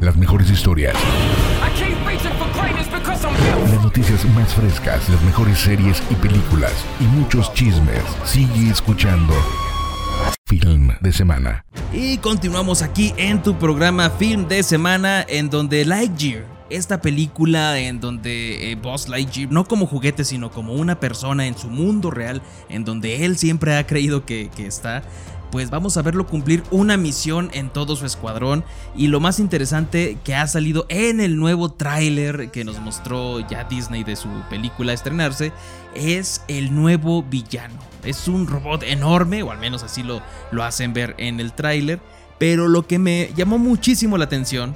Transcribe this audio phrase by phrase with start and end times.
[0.00, 0.94] Las mejores historias.
[3.70, 8.02] Las noticias más frescas, las mejores series y películas y muchos chismes.
[8.24, 9.34] Sigue escuchando
[10.46, 11.66] Film de Semana.
[11.92, 18.00] Y continuamos aquí en tu programa Film de Semana en donde Lightyear esta película en
[18.00, 22.42] donde eh, Buzz Lightyear, no como juguete, sino como una persona en su mundo real,
[22.68, 25.02] en donde él siempre ha creído que, que está,
[25.50, 28.64] pues vamos a verlo cumplir una misión en todo su escuadrón.
[28.94, 33.64] Y lo más interesante que ha salido en el nuevo tráiler que nos mostró ya
[33.64, 35.52] Disney de su película estrenarse,
[35.94, 37.78] es el nuevo villano.
[38.04, 42.00] Es un robot enorme, o al menos así lo, lo hacen ver en el tráiler.
[42.38, 44.74] Pero lo que me llamó muchísimo la atención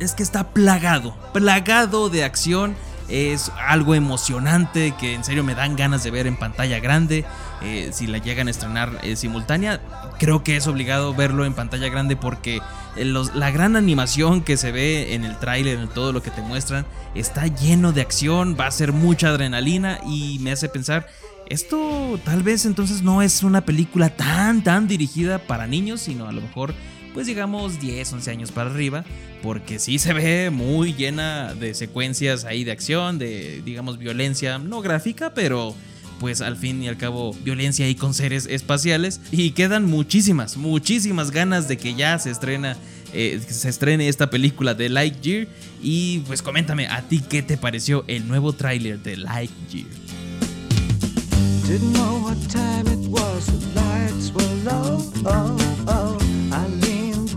[0.00, 2.76] es que está plagado, plagado de acción.
[3.08, 7.24] Es algo emocionante que en serio me dan ganas de ver en pantalla grande.
[7.62, 9.80] Eh, si la llegan a estrenar eh, simultánea,
[10.18, 12.60] creo que es obligado verlo en pantalla grande porque
[12.96, 16.42] eh, la gran animación que se ve en el tráiler, en todo lo que te
[16.42, 16.84] muestran,
[17.14, 21.06] está lleno de acción, va a ser mucha adrenalina y me hace pensar,
[21.50, 26.32] esto tal vez entonces no es una película tan, tan dirigida para niños, sino a
[26.32, 26.74] lo mejor
[27.14, 29.04] pues digamos 10, 11 años para arriba,
[29.42, 34.80] porque sí se ve muy llena de secuencias ahí de acción, de digamos violencia, no
[34.82, 35.74] gráfica, pero
[36.20, 41.30] pues al fin y al cabo violencia ahí con seres espaciales y quedan muchísimas, muchísimas
[41.30, 42.76] ganas de que ya se estrena
[43.12, 45.48] eh, se estrene esta película de Lightyear
[45.82, 49.86] y pues coméntame a ti qué te pareció el nuevo tráiler de Lightyear.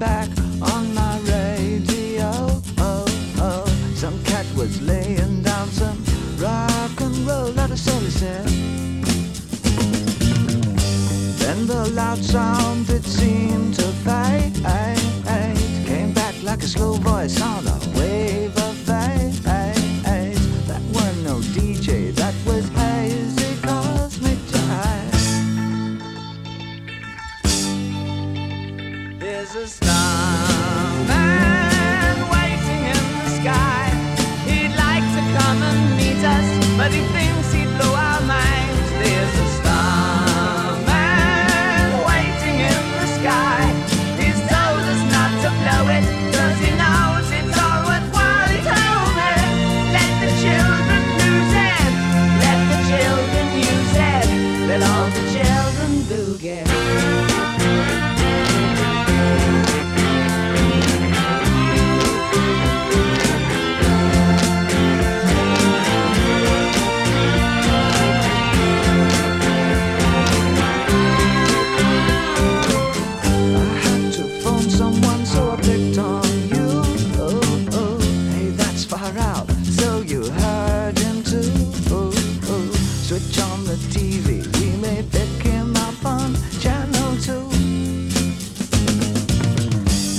[0.01, 0.29] Back
[0.73, 2.31] on my radio.
[2.79, 3.05] Oh,
[3.37, 3.65] oh.
[3.93, 6.03] Some cat was laying down some
[6.39, 8.47] rock and roll that a soul said.
[11.41, 14.55] Then the loud sound it seemed to fade.
[15.85, 17.80] Came back like a slow voice on a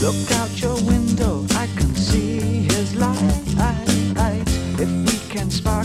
[0.03, 3.23] Look out your window, I can see his light.
[4.77, 5.82] If we can spy.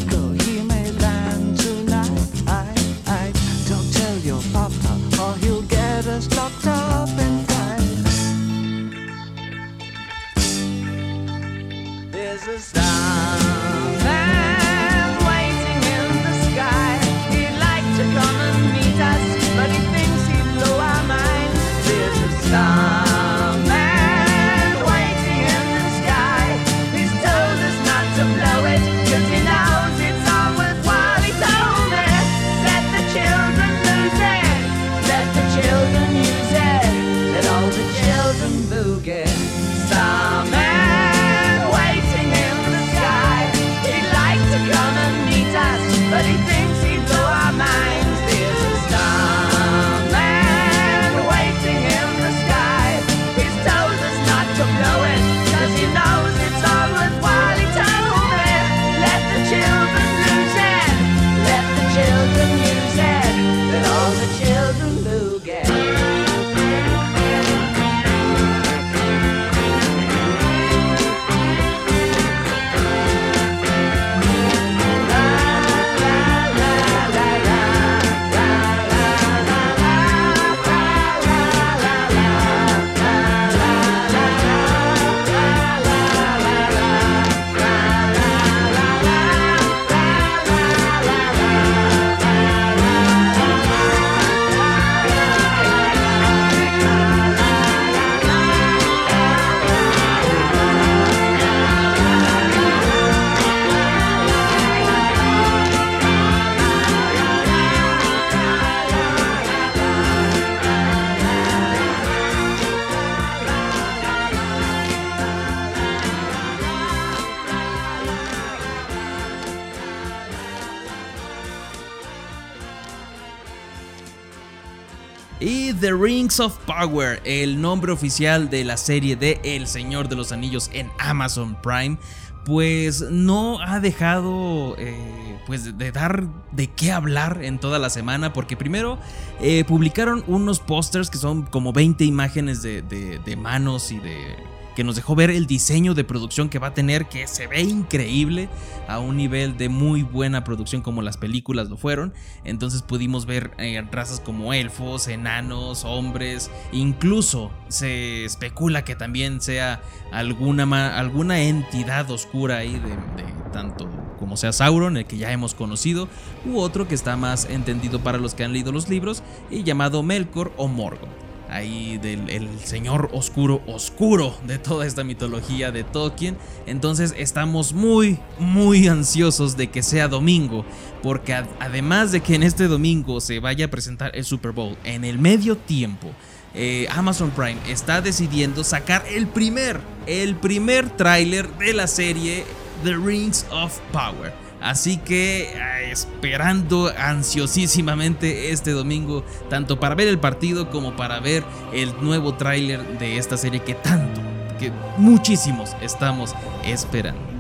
[125.80, 130.32] The Rings of Power, el nombre oficial de la serie de El Señor de los
[130.32, 131.98] Anillos en Amazon Prime,
[132.46, 138.34] pues no ha dejado eh, pues de dar de qué hablar en toda la semana
[138.34, 138.98] porque primero
[139.40, 144.36] eh, publicaron unos pósters que son como 20 imágenes de, de manos y de
[144.78, 147.62] que nos dejó ver el diseño de producción que va a tener, que se ve
[147.64, 148.48] increíble
[148.88, 152.14] a un nivel de muy buena producción como las películas lo fueron.
[152.44, 159.82] Entonces pudimos ver eh, razas como elfos, enanos, hombres, incluso se especula que también sea
[160.12, 163.90] alguna, alguna entidad oscura ahí de, tanto
[164.20, 166.08] como sea Sauron, el que ya hemos conocido,
[166.46, 170.04] u otro que está más entendido para los que han leído los libros y llamado
[170.04, 176.38] Melkor o Morgoth ahí del el señor oscuro oscuro de toda esta mitología de Tolkien.
[176.66, 180.66] Entonces estamos muy muy ansiosos de que sea domingo,
[181.04, 185.04] porque además de que en este domingo se vaya a presentar el Super Bowl en
[185.04, 186.10] el medio tiempo,
[186.54, 192.46] eh, Amazon Prime está decidiendo sacar el primer, el primer tráiler de la serie
[192.84, 194.47] The Rings of Power.
[194.62, 195.54] Así que
[195.92, 201.44] esperando ansiosísimamente este domingo, tanto para ver el partido como para ver
[201.74, 204.20] el nuevo tráiler de esta serie que tanto,
[204.60, 206.34] que muchísimos estamos
[206.66, 207.37] esperando.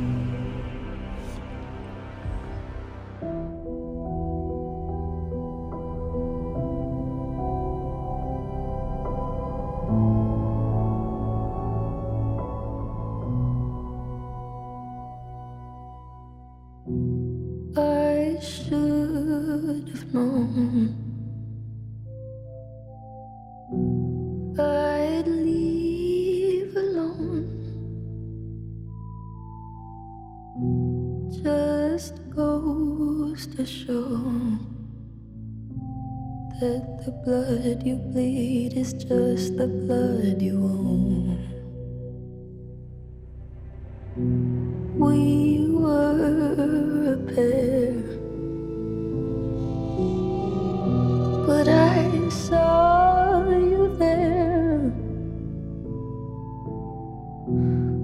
[37.28, 41.38] Blood you bleed is just the blood you own.
[44.98, 47.94] We were a pair,
[51.46, 54.92] but I saw you there.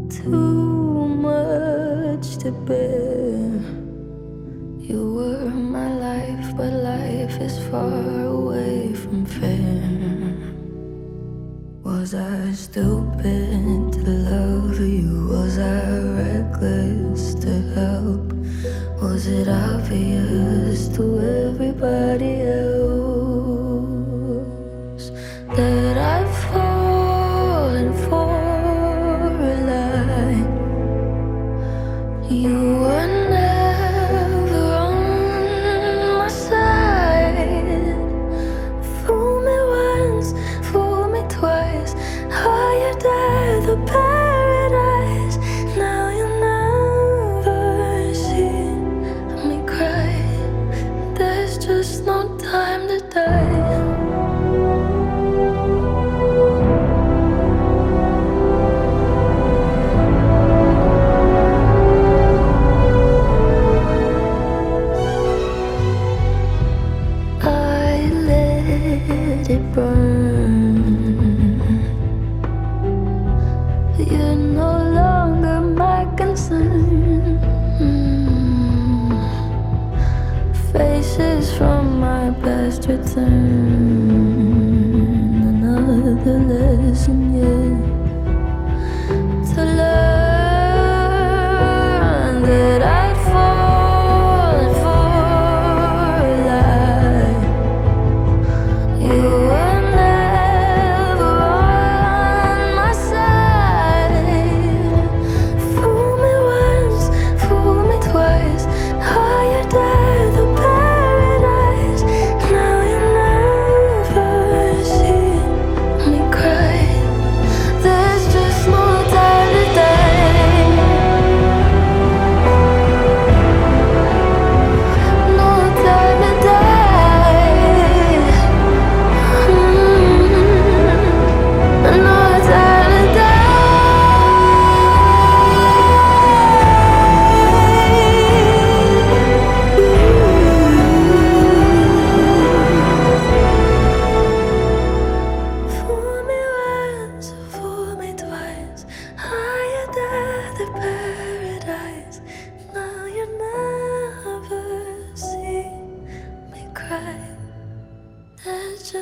[0.10, 3.23] Too much to bear.
[7.24, 10.36] Life is far away from fair.
[11.84, 15.28] Was I stupid to love you?
[15.30, 18.34] Was I reckless to help?
[19.02, 21.04] Was it obvious to
[21.48, 22.73] everybody else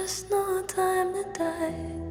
[0.01, 2.10] Just no time to die.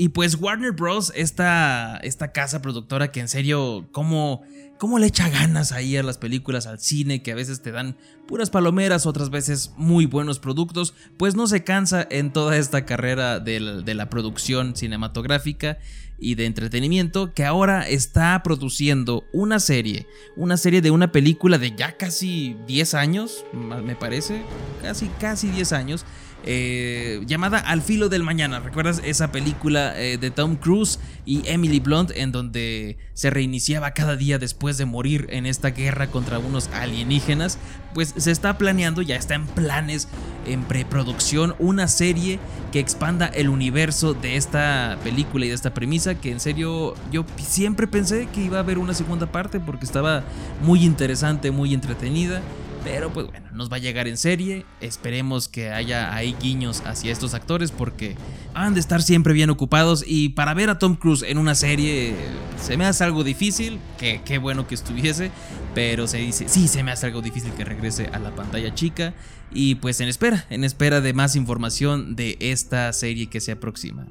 [0.00, 4.40] Y pues Warner Bros., esta, esta casa productora que en serio, ¿cómo,
[4.78, 7.98] ¿cómo le echa ganas ahí a las películas, al cine, que a veces te dan
[8.26, 13.40] puras palomeras, otras veces muy buenos productos, pues no se cansa en toda esta carrera
[13.40, 15.76] de la, de la producción cinematográfica
[16.18, 21.76] y de entretenimiento que ahora está produciendo una serie, una serie de una película de
[21.76, 24.44] ya casi 10 años, me parece,
[24.80, 26.06] casi casi 10 años,
[26.44, 28.60] eh, llamada Al filo del mañana.
[28.60, 34.16] ¿Recuerdas esa película eh, de Tom Cruise y Emily Blunt en donde se reiniciaba cada
[34.16, 37.58] día después de morir en esta guerra contra unos alienígenas?
[37.94, 40.08] Pues se está planeando, ya está en planes,
[40.46, 42.38] en preproducción, una serie
[42.72, 47.26] que expanda el universo de esta película y de esta premisa que en serio yo
[47.36, 50.22] siempre pensé que iba a haber una segunda parte porque estaba
[50.62, 52.40] muy interesante, muy entretenida.
[52.84, 54.64] Pero pues bueno, nos va a llegar en serie.
[54.80, 58.16] Esperemos que haya ahí guiños hacia estos actores porque
[58.54, 60.04] han de estar siempre bien ocupados.
[60.06, 62.14] Y para ver a Tom Cruise en una serie
[62.60, 63.78] se me hace algo difícil.
[63.98, 65.30] Que qué bueno que estuviese.
[65.74, 69.14] Pero se dice, sí, se me hace algo difícil que regrese a la pantalla chica.
[69.52, 74.06] Y pues en espera, en espera de más información de esta serie que se aproxima.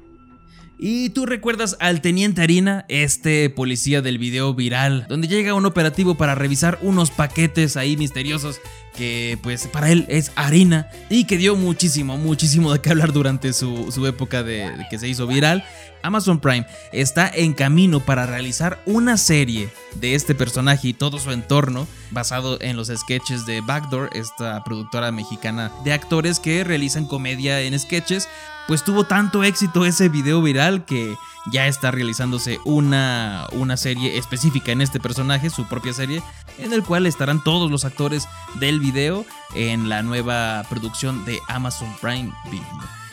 [0.82, 6.14] Y tú recuerdas al Teniente Harina, este policía del video viral, donde llega un operativo
[6.14, 8.62] para revisar unos paquetes ahí misteriosos
[8.94, 13.52] que pues para él es harina y que dio muchísimo, muchísimo de qué hablar durante
[13.52, 15.64] su, época de, de que se hizo viral.
[16.02, 21.30] Amazon Prime está en camino para realizar una serie de este personaje y todo su
[21.30, 27.60] entorno basado en los sketches de Backdoor, esta productora mexicana de actores que realizan comedia
[27.60, 28.28] en sketches
[28.66, 31.16] pues tuvo tanto éxito ese video viral que
[31.46, 36.22] ya está realizándose una, una serie específica en este personaje, su propia serie,
[36.58, 41.94] en el cual estarán todos los actores del video en la nueva producción de Amazon
[42.00, 42.64] Prime Video.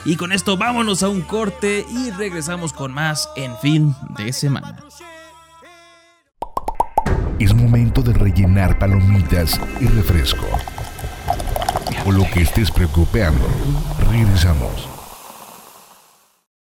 [0.06, 4.78] Y con esto vámonos a un corte y regresamos con más en fin de semana.
[7.40, 10.48] Es momento de rellenar palomitas y refresco.
[12.06, 13.48] O lo que estés preocupando.
[14.10, 14.97] Regresamos.